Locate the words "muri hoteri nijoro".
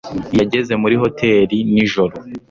0.81-2.13